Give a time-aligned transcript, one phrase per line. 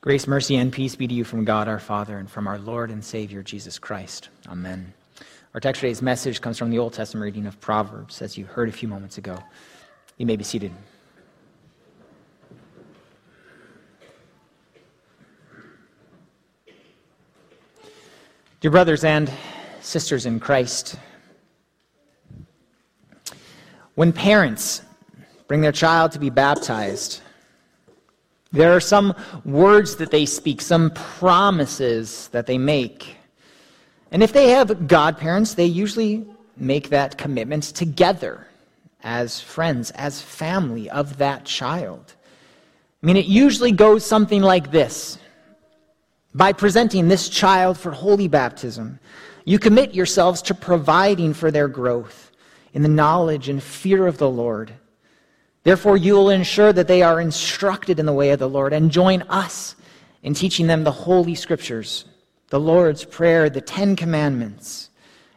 [0.00, 2.92] Grace, mercy, and peace be to you from God our Father and from our Lord
[2.92, 4.28] and Savior Jesus Christ.
[4.46, 4.92] Amen.
[5.54, 8.68] Our text today's message comes from the Old Testament reading of Proverbs, as you heard
[8.68, 9.36] a few moments ago.
[10.16, 10.70] You may be seated.
[18.60, 19.28] Dear brothers and
[19.80, 20.94] sisters in Christ,
[23.96, 24.82] when parents
[25.48, 27.20] bring their child to be baptized,
[28.52, 33.16] there are some words that they speak, some promises that they make.
[34.10, 36.26] And if they have godparents, they usually
[36.56, 38.46] make that commitment together
[39.02, 42.14] as friends, as family of that child.
[43.02, 45.18] I mean, it usually goes something like this
[46.34, 48.98] By presenting this child for holy baptism,
[49.44, 52.32] you commit yourselves to providing for their growth
[52.72, 54.72] in the knowledge and fear of the Lord
[55.68, 58.90] Therefore, you will ensure that they are instructed in the way of the Lord and
[58.90, 59.76] join us
[60.22, 62.06] in teaching them the Holy Scriptures,
[62.48, 64.88] the Lord's Prayer, the Ten Commandments,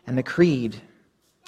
[0.08, 0.82] and the Creed.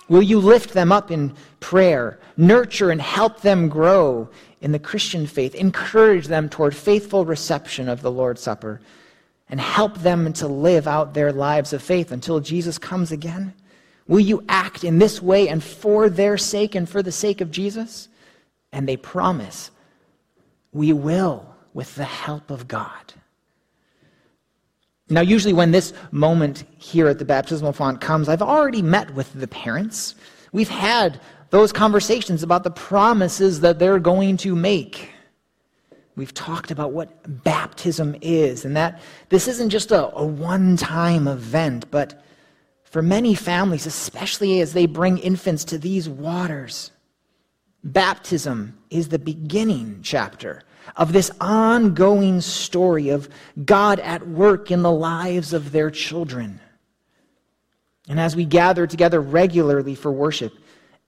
[0.09, 5.27] Will you lift them up in prayer, nurture and help them grow in the Christian
[5.27, 8.81] faith, encourage them toward faithful reception of the Lord's Supper,
[9.47, 13.53] and help them to live out their lives of faith until Jesus comes again?
[14.09, 17.49] Will you act in this way and for their sake and for the sake of
[17.49, 18.09] Jesus?
[18.73, 19.71] And they promise,
[20.73, 23.13] we will with the help of God.
[25.09, 29.31] Now, usually when this moment here at the baptismal font comes, I've already met with
[29.33, 30.15] the parents.
[30.51, 31.19] We've had
[31.51, 35.11] those conversations about the promises that they're going to make.
[36.15, 41.27] We've talked about what baptism is, and that this isn't just a, a one time
[41.27, 42.23] event, but
[42.83, 46.91] for many families, especially as they bring infants to these waters,
[47.83, 50.63] Baptism is the beginning chapter
[50.95, 53.29] of this ongoing story of
[53.65, 56.59] God at work in the lives of their children.
[58.07, 60.53] And as we gather together regularly for worship,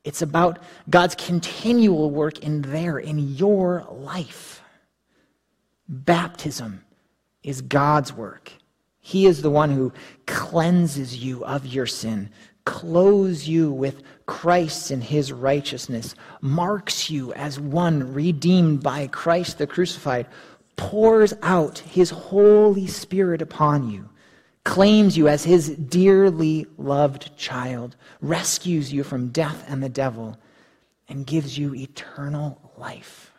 [0.03, 4.61] it's about God's continual work in there, in your life.
[5.88, 6.83] Baptism
[7.44, 8.51] is God's work.
[8.99, 9.94] He is the one who
[10.25, 12.31] cleanses you of your sin,
[12.65, 19.67] clothes you with Christ and his righteousness, marks you as one redeemed by Christ the
[19.67, 20.27] crucified,
[20.75, 24.09] pours out his Holy Spirit upon you,
[24.63, 30.37] claims you as his dearly loved child, rescues you from death and the devil,
[31.07, 33.31] and gives you eternal life.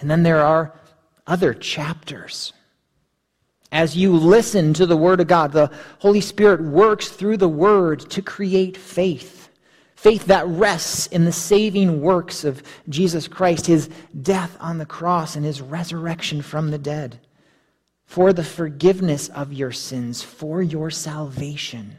[0.00, 0.74] And then there are
[1.26, 2.52] other chapters
[3.74, 5.68] as you listen to the Word of God, the
[5.98, 9.50] Holy Spirit works through the Word to create faith.
[9.96, 13.90] Faith that rests in the saving works of Jesus Christ, his
[14.22, 17.18] death on the cross and his resurrection from the dead,
[18.04, 21.96] for the forgiveness of your sins, for your salvation.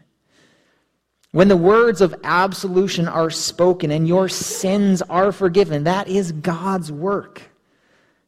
[1.31, 6.89] When the words of absolution are spoken and your sins are forgiven, that is God's
[6.89, 7.41] work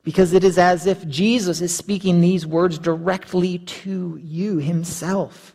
[0.08, 5.54] because it is as if Jesus is speaking these words directly to you himself.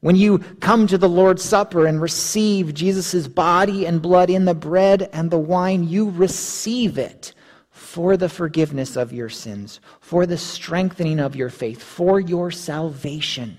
[0.00, 4.54] When you come to the Lord's Supper and receive Jesus' body and blood in the
[4.54, 7.34] bread and the wine, you receive it
[7.70, 13.58] for the forgiveness of your sins, for the strengthening of your faith, for your salvation.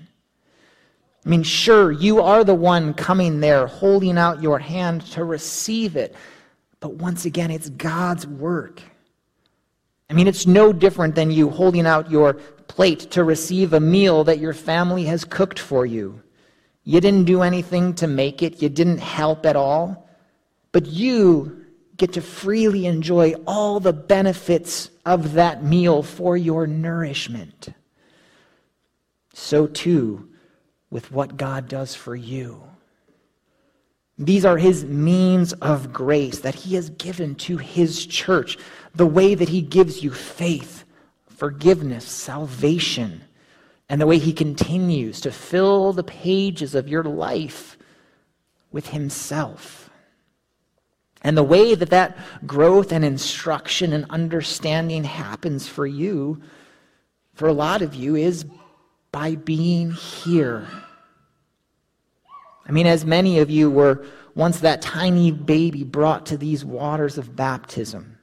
[1.24, 5.96] I mean, sure, you are the one coming there, holding out your hand to receive
[5.96, 6.16] it.
[6.80, 8.82] But once again, it's God's work.
[10.12, 12.34] I mean, it's no different than you holding out your
[12.68, 16.22] plate to receive a meal that your family has cooked for you.
[16.84, 20.10] You didn't do anything to make it, you didn't help at all,
[20.74, 27.70] but you get to freely enjoy all the benefits of that meal for your nourishment.
[29.34, 30.28] So, too,
[30.90, 32.62] with what God does for you.
[34.18, 38.58] These are his means of grace that he has given to his church
[38.94, 40.84] the way that He gives you faith,
[41.28, 43.22] forgiveness, salvation,
[43.90, 47.78] and the way He continues to fill the pages of your life
[48.72, 49.90] with Himself.
[51.24, 52.18] And the way that that
[52.48, 56.42] growth and instruction and understanding happens for you,
[57.34, 58.46] for a lot of you, is
[59.12, 60.68] by being here.
[62.66, 67.18] I mean, as many of you were once that tiny baby brought to these waters
[67.18, 68.18] of baptism,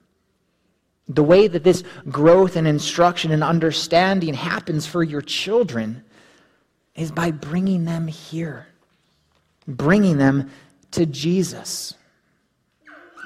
[1.08, 6.04] the way that this growth and instruction and understanding happens for your children
[6.94, 8.66] is by bringing them here,
[9.66, 10.50] bringing them
[10.90, 11.94] to Jesus.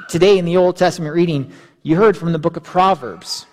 [0.09, 1.53] Today in the Old Testament reading,
[1.83, 3.47] you heard from the book of Proverbs.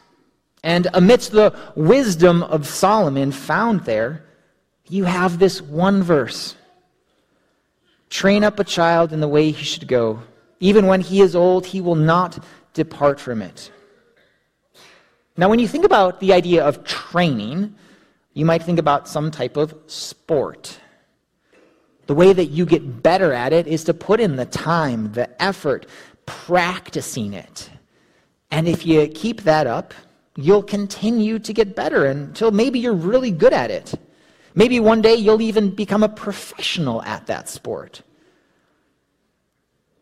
[0.63, 4.25] And amidst the wisdom of Solomon found there,
[4.87, 6.55] you have this one verse
[8.09, 10.23] Train up a child in the way he should go.
[10.59, 12.43] Even when he is old, he will not
[12.73, 13.71] depart from it.
[15.39, 17.73] Now, when you think about the idea of training,
[18.33, 20.77] you might think about some type of sport.
[22.07, 25.41] The way that you get better at it is to put in the time, the
[25.41, 25.85] effort,
[26.25, 27.69] practicing it.
[28.51, 29.93] And if you keep that up,
[30.35, 33.93] you'll continue to get better until maybe you're really good at it.
[34.55, 38.01] Maybe one day you'll even become a professional at that sport.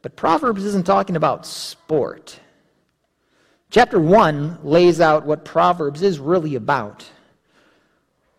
[0.01, 2.39] But Proverbs isn't talking about sport.
[3.69, 7.05] Chapter 1 lays out what Proverbs is really about.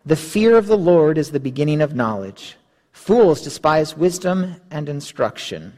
[0.05, 2.57] The fear of the Lord is the beginning of knowledge.
[2.91, 5.77] Fools despise wisdom and instruction.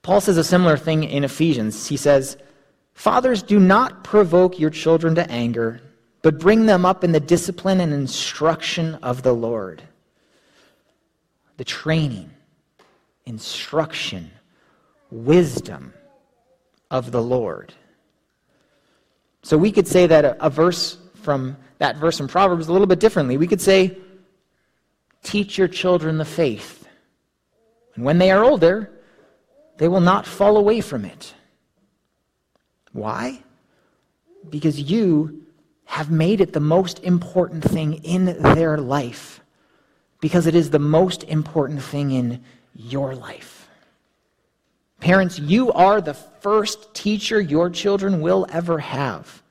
[0.00, 1.86] Paul says a similar thing in Ephesians.
[1.86, 2.38] He says,
[2.94, 5.82] Fathers, do not provoke your children to anger,
[6.22, 9.82] but bring them up in the discipline and instruction of the Lord.
[11.58, 12.30] The training,
[13.26, 14.30] instruction,
[15.10, 15.92] wisdom
[16.90, 17.72] of the Lord.
[19.42, 22.86] So we could say that a, a verse from that verse in Proverbs a little
[22.86, 23.36] bit differently.
[23.36, 23.96] We could say,
[25.22, 26.88] Teach your children the faith.
[27.94, 28.90] And when they are older,
[29.76, 31.34] they will not fall away from it.
[32.92, 33.42] Why?
[34.48, 35.42] Because you
[35.84, 39.40] have made it the most important thing in their life.
[40.20, 42.44] Because it is the most important thing in
[42.74, 43.57] your life.
[45.00, 49.42] Parents, you are the first teacher your children will ever have.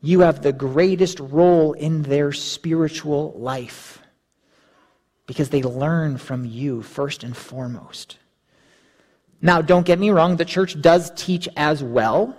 [0.00, 4.00] You have the greatest role in their spiritual life
[5.26, 8.18] because they learn from you first and foremost.
[9.40, 12.36] Now, don't get me wrong, the church does teach as well,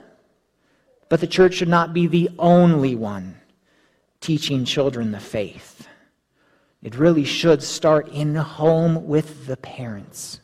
[1.10, 3.36] but the church should not be the only one
[4.20, 5.88] teaching children the faith.
[6.82, 10.40] It really should start in home with the parents.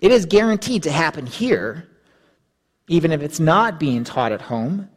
[0.00, 1.88] It is guaranteed to happen here,
[2.88, 4.88] even if it's not being taught at home,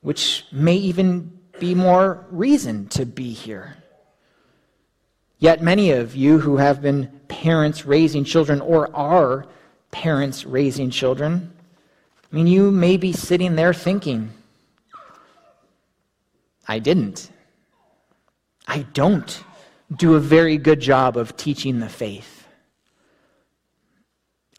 [0.00, 3.76] which may even be more reason to be here.
[5.38, 9.46] Yet many of you who have been parents raising children or are
[9.90, 11.52] parents raising children,
[12.30, 14.30] I mean, you may be sitting there thinking,
[16.68, 17.30] I didn't.
[18.66, 19.42] I don't
[19.96, 22.39] do a very good job of teaching the faith.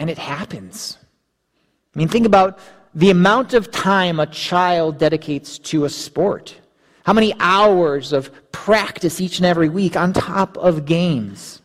[0.01, 0.97] And it happens.
[1.93, 2.57] I mean, think about
[2.95, 6.59] the amount of time a child dedicates to a sport.
[7.03, 11.61] How many hours of practice each and every week on top of games?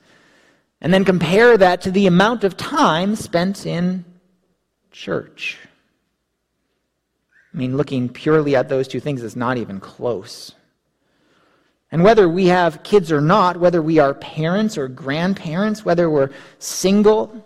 [0.82, 4.04] And then compare that to the amount of time spent in
[4.90, 5.56] church.
[7.54, 10.52] I mean, looking purely at those two things is not even close.
[11.90, 16.32] And whether we have kids or not, whether we are parents or grandparents, whether we're
[16.58, 17.42] single,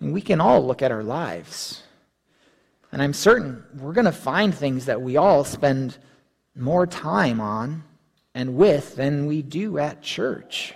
[0.00, 1.82] we can all look at our lives
[2.92, 5.96] and I'm certain we're going to find things that we all spend
[6.56, 7.84] more time on
[8.34, 10.74] and with than we do at church,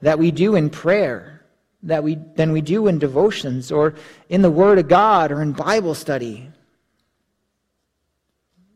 [0.00, 1.44] that we do in prayer,
[1.82, 3.94] that we, than we do in devotions or
[4.28, 6.50] in the Word of God or in Bible study.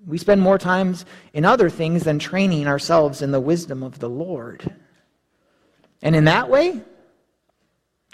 [0.06, 4.08] We spend more times in other things than training ourselves in the wisdom of the
[4.08, 4.76] Lord.
[6.02, 6.80] And in that way,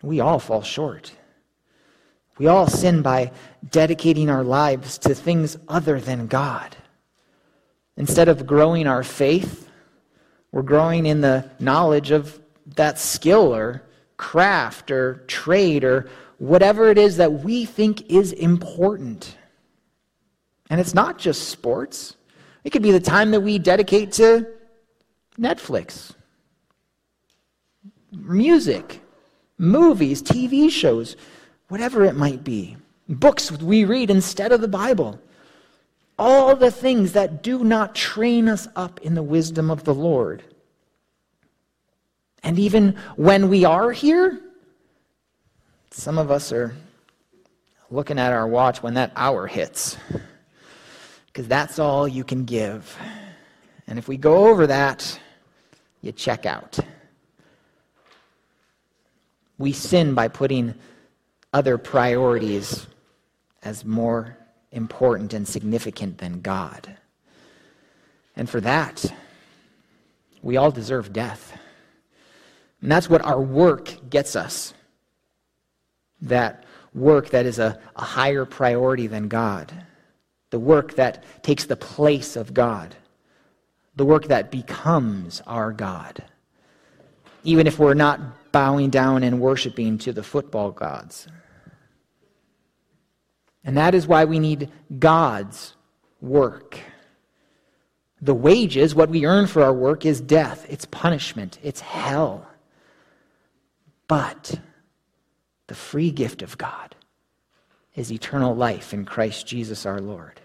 [0.03, 1.13] we all fall short.
[2.39, 3.33] We all sin by
[3.71, 6.77] dedicating our lives to things other than God.
[7.97, 9.69] Instead of growing our faith,
[10.51, 12.41] we're growing in the knowledge of
[12.77, 13.83] that skill or
[14.17, 16.09] craft or trade or
[16.39, 19.37] whatever it is that we think is important.
[20.71, 22.17] And it's not just sports,
[22.65, 24.47] it could be the time that we dedicate to
[25.39, 26.13] Netflix,
[28.13, 29.01] music,
[29.59, 31.17] movies, TV shows
[31.73, 32.77] whatever it might be,
[33.09, 35.19] books we read instead of the Bible.
[36.19, 40.43] All the things that do not train us up in the wisdom of the Lord.
[42.43, 44.39] And even when we are here,
[45.91, 46.77] some of us are
[47.91, 49.97] looking at our watch when that hour hits.
[51.25, 52.95] Because that's all you can give.
[53.87, 55.19] And if we go over that,
[56.03, 56.79] you check out.
[59.57, 60.75] We sin by putting
[61.53, 62.87] other priorities
[63.63, 64.37] as more
[64.73, 66.97] important and significant than God.
[68.37, 69.05] And for that,
[70.41, 71.57] we all deserve death.
[72.81, 74.75] And that's what our work gets us.
[76.23, 79.73] That work that is a, a higher priority than God,
[80.51, 82.95] the work that takes the place of God,
[83.97, 86.23] the work that becomes our God,
[87.45, 88.21] even if we're not
[88.53, 91.27] bowing down and worshiping to the football gods.
[93.65, 95.75] And that is why we need God's
[96.21, 96.79] work.
[98.21, 102.47] The wages, what we earn for our work, is death, it's punishment, it's hell.
[104.09, 104.61] But
[105.67, 106.95] the free gift of God
[107.95, 110.41] is eternal life in Christ Jesus our Lord.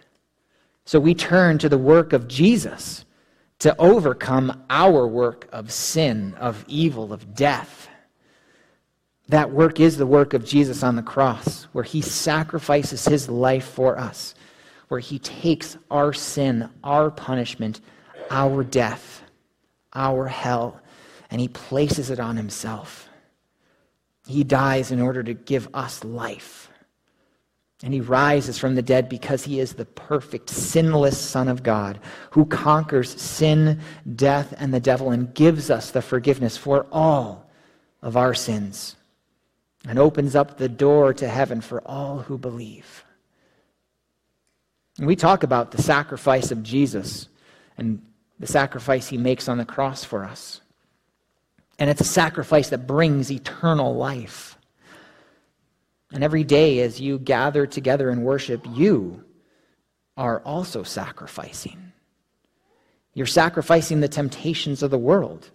[0.85, 3.05] So we turn to the work of Jesus
[3.59, 7.89] to overcome our work of sin, of evil, of death.
[9.29, 13.65] That work is the work of Jesus on the cross, where he sacrifices his life
[13.65, 14.35] for us,
[14.87, 17.81] where he takes our sin, our punishment,
[18.31, 19.21] our death,
[19.93, 20.79] our hell,
[21.29, 23.09] and he places it on himself.
[24.27, 26.69] He dies in order to give us life.
[27.83, 31.99] And he rises from the dead because he is the perfect, sinless Son of God
[32.31, 33.79] who conquers sin,
[34.15, 37.51] death, and the devil and gives us the forgiveness for all
[38.01, 38.95] of our sins
[39.87, 43.05] and opens up the door to heaven for all who believe.
[44.97, 47.29] And we talk about the sacrifice of Jesus
[47.77, 48.01] and
[48.37, 50.59] the sacrifice he makes on the cross for us.
[51.79, 54.57] And it's a sacrifice that brings eternal life.
[56.11, 59.23] And every day as you gather together and worship, you
[60.17, 61.93] are also sacrificing.
[63.13, 65.49] You're sacrificing the temptations of the world,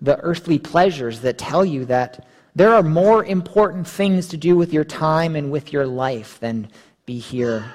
[0.00, 4.72] the earthly pleasures that tell you that there are more important things to do with
[4.72, 6.68] your time and with your life than
[7.04, 7.72] be here.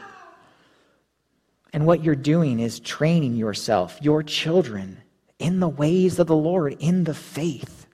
[1.74, 5.02] And what you're doing is training yourself, your children,
[5.38, 7.88] in the ways of the Lord, in the faith.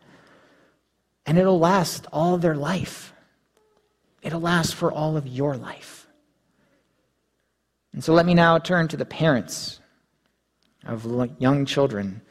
[1.26, 3.14] And it'll last all their life.
[4.22, 6.08] It'll last for all of your life.
[7.94, 9.80] And so let me now turn to the parents
[10.86, 12.22] of young children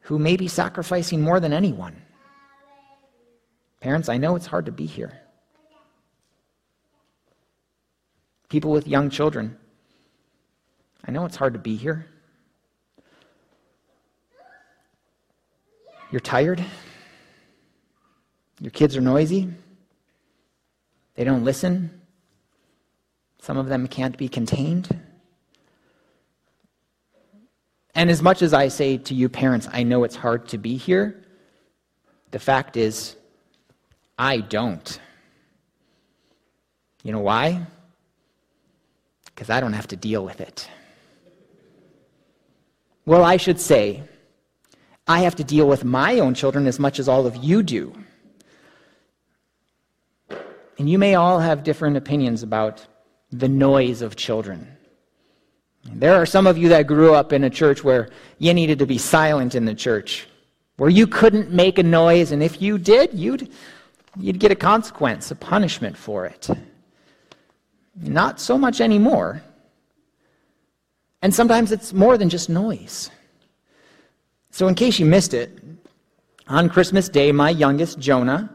[0.00, 2.02] who may be sacrificing more than anyone.
[3.82, 5.12] Parents, I know it's hard to be here.
[8.48, 9.58] People with young children,
[11.04, 12.06] I know it's hard to be here.
[16.12, 16.64] You're tired.
[18.60, 19.48] Your kids are noisy.
[21.16, 22.02] They don't listen.
[23.40, 24.96] Some of them can't be contained.
[27.96, 30.76] And as much as I say to you, parents, I know it's hard to be
[30.76, 31.24] here,
[32.30, 33.16] the fact is,
[34.18, 35.00] I don't.
[37.02, 37.66] You know why?
[39.26, 40.68] Because I don't have to deal with it.
[43.04, 44.02] Well, I should say,
[45.08, 47.92] I have to deal with my own children as much as all of you do.
[50.78, 52.86] And you may all have different opinions about
[53.32, 54.68] the noise of children.
[55.84, 58.86] There are some of you that grew up in a church where you needed to
[58.86, 60.28] be silent in the church,
[60.76, 63.50] where you couldn't make a noise, and if you did, you'd,
[64.18, 66.48] you'd get a consequence, a punishment for it.
[67.96, 69.42] Not so much anymore.
[71.20, 73.10] And sometimes it's more than just noise.
[74.50, 75.58] So, in case you missed it,
[76.48, 78.50] on Christmas Day, my youngest, Jonah,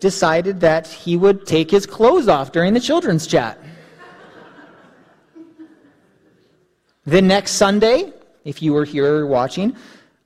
[0.00, 3.58] decided that he would take his clothes off during the children's chat.
[7.04, 8.12] the next Sunday,
[8.44, 9.76] if you were here watching,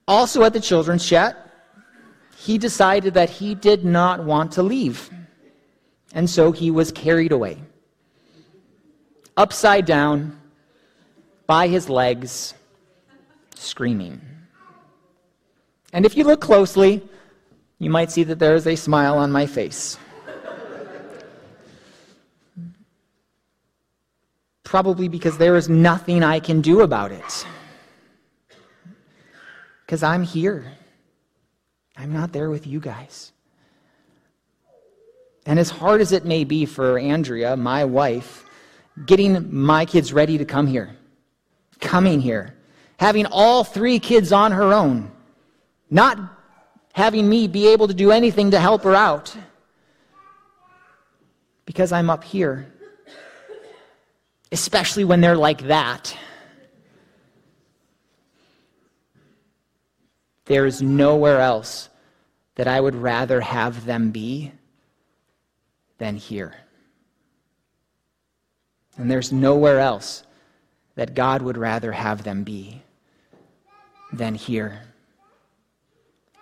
[0.06, 1.51] also at the children's chat,
[2.44, 5.10] he decided that he did not want to leave.
[6.12, 7.56] And so he was carried away,
[9.36, 10.40] upside down,
[11.46, 12.54] by his legs,
[13.54, 14.20] screaming.
[15.92, 17.00] And if you look closely,
[17.78, 19.96] you might see that there is a smile on my face.
[24.64, 27.46] Probably because there is nothing I can do about it.
[29.86, 30.72] Because I'm here.
[32.02, 33.30] I'm not there with you guys.
[35.46, 38.44] And as hard as it may be for Andrea, my wife,
[39.06, 40.96] getting my kids ready to come here,
[41.80, 42.56] coming here,
[42.96, 45.12] having all three kids on her own,
[45.90, 46.18] not
[46.92, 49.36] having me be able to do anything to help her out
[51.66, 52.66] because I'm up here.
[54.50, 56.16] Especially when they're like that.
[60.46, 61.88] There is nowhere else
[62.54, 64.52] that I would rather have them be
[65.98, 66.54] than here.
[68.96, 70.24] And there's nowhere else
[70.94, 72.82] that God would rather have them be
[74.12, 74.82] than here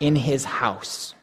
[0.00, 1.14] in his house.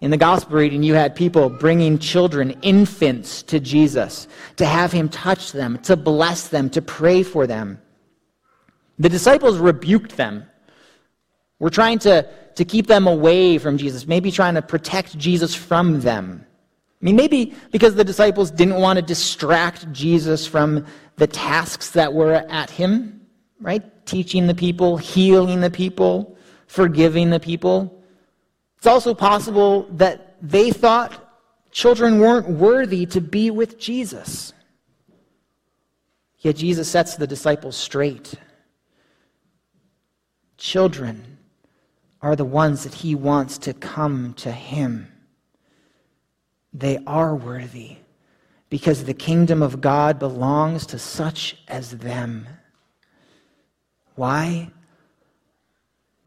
[0.00, 5.08] In the gospel reading, you had people bringing children, infants, to Jesus to have him
[5.08, 7.80] touch them, to bless them, to pray for them.
[9.00, 10.48] The disciples rebuked them.
[11.58, 16.00] We're trying to, to keep them away from Jesus, maybe trying to protect Jesus from
[16.00, 16.44] them.
[17.00, 20.86] I mean, maybe because the disciples didn't want to distract Jesus from
[21.16, 23.26] the tasks that were at him,
[23.60, 23.82] right?
[24.06, 26.36] Teaching the people, healing the people,
[26.66, 28.02] forgiving the people.
[28.78, 31.24] It's also possible that they thought
[31.70, 34.52] children weren't worthy to be with Jesus.
[36.38, 38.34] Yet Jesus sets the disciples straight.
[40.56, 41.37] Children
[42.20, 45.12] are the ones that he wants to come to him.
[46.72, 47.96] They are worthy
[48.70, 52.46] because the kingdom of God belongs to such as them.
[54.16, 54.70] Why?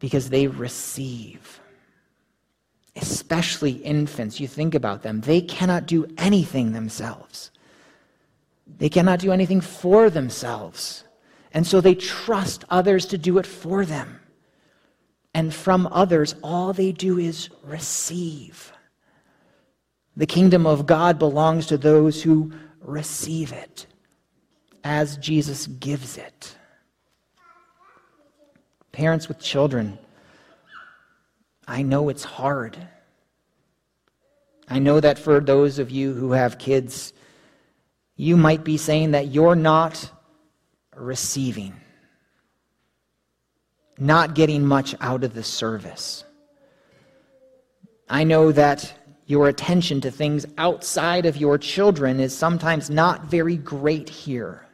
[0.00, 1.60] Because they receive.
[2.96, 7.50] Especially infants, you think about them, they cannot do anything themselves.
[8.78, 11.04] They cannot do anything for themselves.
[11.54, 14.21] And so they trust others to do it for them.
[15.34, 18.72] And from others, all they do is receive.
[20.16, 23.86] The kingdom of God belongs to those who receive it
[24.84, 26.56] as Jesus gives it.
[28.92, 29.98] Parents with children,
[31.66, 32.76] I know it's hard.
[34.68, 37.12] I know that for those of you who have kids,
[38.16, 40.10] you might be saying that you're not
[40.94, 41.74] receiving,
[44.02, 46.24] not getting much out of the service.
[48.08, 48.92] I know that
[49.26, 54.66] your attention to things outside of your children is sometimes not very great here.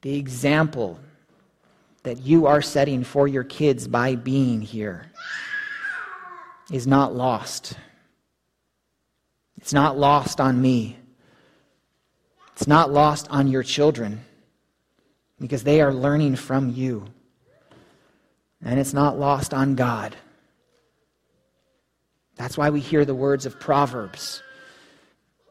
[0.00, 0.98] The example
[2.02, 5.12] that you are setting for your kids by being here
[6.72, 7.74] is not lost.
[9.58, 10.96] It's not lost on me.
[12.52, 14.24] It's not lost on your children
[15.40, 17.06] because they are learning from you.
[18.62, 20.16] And it's not lost on God
[22.38, 24.42] that's why we hear the words of Proverbs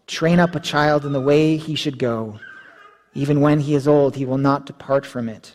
[0.08, 2.40] Train up a child in the way he should go.
[3.14, 5.54] Even when he is old, he will not depart from it.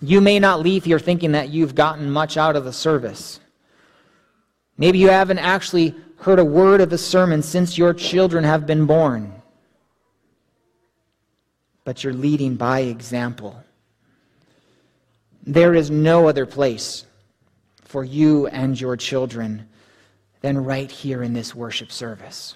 [0.00, 3.38] You may not leave here thinking that you've gotten much out of the service.
[4.76, 8.84] Maybe you haven't actually heard a word of a sermon since your children have been
[8.84, 9.39] born.
[11.90, 13.64] But you're leading by example.
[15.44, 17.04] There is no other place
[17.82, 19.68] for you and your children
[20.40, 22.54] than right here in this worship service.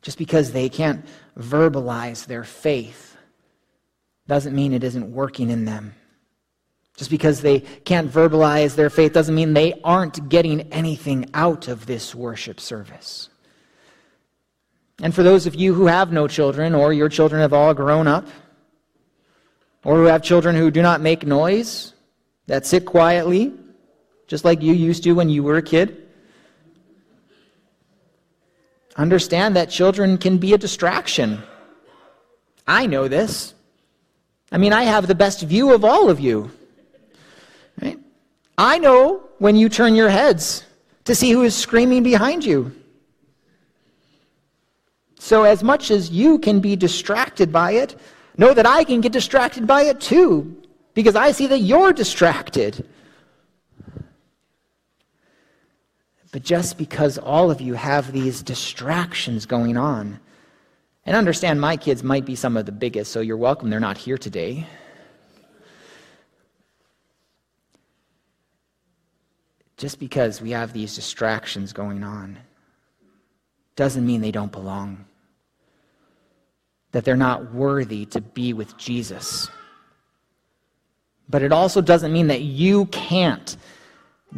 [0.00, 1.04] Just because they can't
[1.38, 3.18] verbalize their faith
[4.26, 5.94] doesn't mean it isn't working in them.
[6.96, 11.84] Just because they can't verbalize their faith doesn't mean they aren't getting anything out of
[11.84, 13.28] this worship service.
[15.00, 18.06] And for those of you who have no children, or your children have all grown
[18.06, 18.26] up,
[19.84, 21.94] or who have children who do not make noise,
[22.46, 23.52] that sit quietly,
[24.26, 26.08] just like you used to when you were a kid.
[28.96, 31.42] Understand that children can be a distraction.
[32.66, 33.54] I know this.
[34.50, 36.50] I mean, I have the best view of all of you.
[37.80, 37.98] Right?
[38.56, 40.64] I know when you turn your heads
[41.04, 42.74] to see who is screaming behind you.
[45.18, 47.96] So, as much as you can be distracted by it,
[48.38, 50.56] Know that I can get distracted by it too,
[50.94, 52.86] because I see that you're distracted.
[56.30, 60.20] But just because all of you have these distractions going on,
[61.04, 63.98] and understand my kids might be some of the biggest, so you're welcome they're not
[63.98, 64.64] here today.
[69.76, 72.38] Just because we have these distractions going on
[73.78, 75.06] doesn't mean they don't belong
[76.92, 79.48] that they're not worthy to be with Jesus.
[81.28, 83.56] But it also doesn't mean that you can't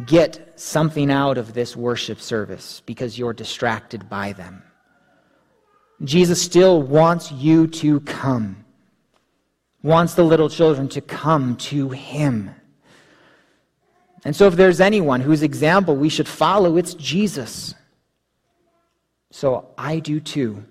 [0.05, 4.61] get something out of this worship service because you're distracted by them.
[6.03, 8.63] Jesus still wants you to come,
[9.81, 12.51] wants the little children to come to him.
[14.23, 17.73] And so, if there's anyone whose example we should follow, it's Jesus.
[19.31, 20.63] So I do too.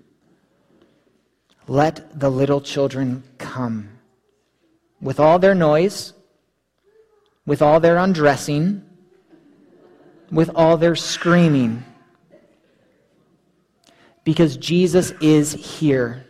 [1.67, 3.89] Let the little children come.
[5.01, 6.13] With all their noise,
[7.45, 8.83] with all their undressing,
[10.31, 11.83] with all their screaming.
[14.23, 16.25] Because Jesus is here,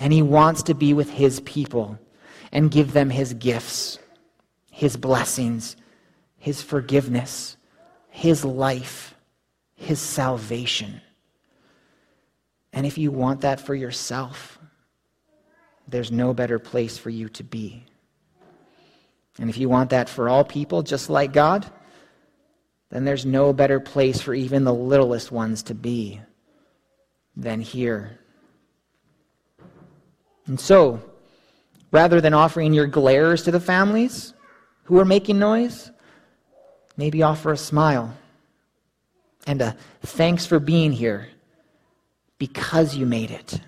[0.00, 1.98] and he wants to be with his people
[2.52, 3.98] and give them his gifts
[4.76, 5.74] His blessings,
[6.36, 7.56] His forgiveness,
[8.10, 9.14] His life,
[9.74, 11.00] His salvation.
[12.76, 14.58] And if you want that for yourself,
[15.88, 17.82] there's no better place for you to be.
[19.38, 21.64] And if you want that for all people, just like God,
[22.90, 26.20] then there's no better place for even the littlest ones to be
[27.34, 28.18] than here.
[30.46, 31.00] And so,
[31.90, 34.34] rather than offering your glares to the families
[34.84, 35.90] who are making noise,
[36.98, 38.14] maybe offer a smile
[39.46, 41.28] and a thanks for being here
[42.38, 43.60] because you made it.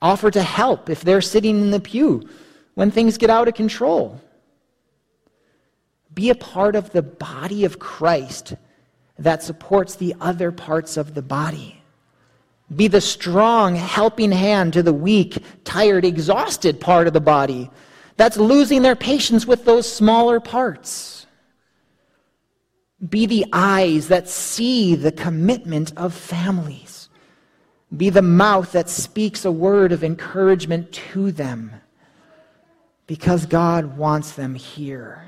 [0.00, 2.28] Offer to help if they're sitting in the pew
[2.74, 4.20] when things get out of control.
[6.14, 8.54] Be a part of the body of Christ
[9.18, 11.82] that supports the other parts of the body.
[12.74, 17.70] Be the strong, helping hand to the weak, tired, exhausted part of the body
[18.16, 21.17] that's losing their patience with those smaller parts.
[23.06, 27.08] Be the eyes that see the commitment of families.
[27.96, 31.72] Be the mouth that speaks a word of encouragement to them
[33.06, 35.24] because God wants them here.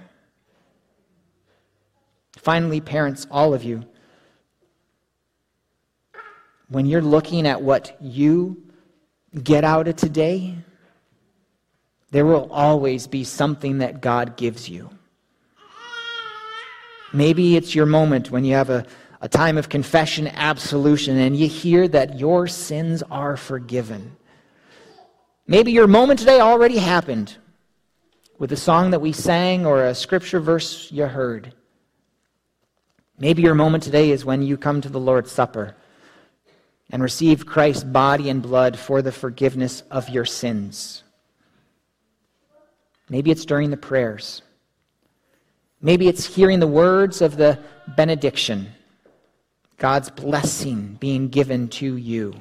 [2.37, 3.85] Finally, parents, all of you,
[6.68, 8.62] when you're looking at what you
[9.42, 10.56] get out of today,
[12.11, 14.90] there will always be something that God gives you.
[17.12, 18.87] Maybe it's your moment when you have a,
[19.20, 24.16] a time of confession, absolution, and you hear that your sins are forgiven.
[25.46, 27.37] Maybe your moment today already happened
[28.38, 31.53] with a song that we sang or a scripture verse you heard.
[33.18, 35.75] Maybe your moment today is when you come to the Lord's Supper
[36.90, 41.03] and receive Christ's body and blood for the forgiveness of your sins.
[43.09, 44.42] Maybe it's during the prayers.
[45.82, 48.72] Maybe it's hearing the words of the benediction,
[49.78, 52.34] God's blessing being given to you.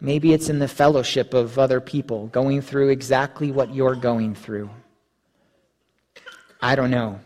[0.00, 4.70] Maybe it's in the fellowship of other people going through exactly what you're going through.
[6.60, 7.20] I don't know.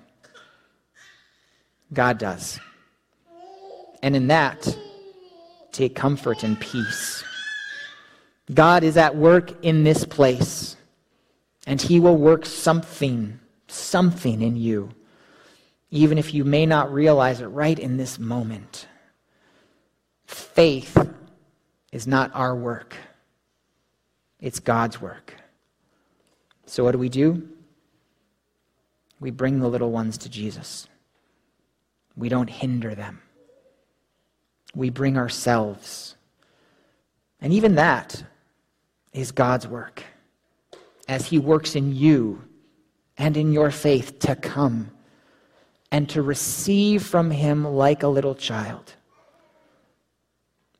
[1.92, 2.58] God does.
[4.02, 4.76] And in that,
[5.72, 7.24] take comfort and peace.
[8.52, 10.76] God is at work in this place,
[11.66, 14.90] and He will work something, something in you,
[15.90, 18.86] even if you may not realize it right in this moment.
[20.26, 20.96] Faith
[21.92, 22.96] is not our work,
[24.40, 25.34] it's God's work.
[26.66, 27.48] So, what do we do?
[29.20, 30.88] We bring the little ones to Jesus.
[32.16, 33.22] We don't hinder them
[34.76, 36.16] we bring ourselves.
[37.40, 38.22] And even that
[39.12, 40.04] is God's work
[41.08, 42.44] as He works in you
[43.18, 44.90] and in your faith to come
[45.90, 48.94] and to receive from Him like a little child.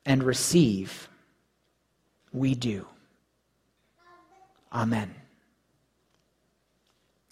[0.05, 1.09] And receive,
[2.31, 2.85] we do.
[4.71, 5.13] Amen.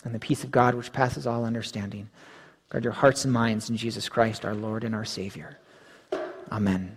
[0.04, 2.10] And the peace of God, which passes all understanding,
[2.70, 5.58] guard your hearts and minds in Jesus Christ, our Lord and our Savior.
[6.52, 6.96] Amen.